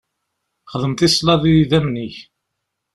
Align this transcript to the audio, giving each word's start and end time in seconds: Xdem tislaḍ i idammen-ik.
Xdem 0.71 0.93
tislaḍ 0.93 1.41
i 1.45 1.51
idammen-ik. 1.61 2.15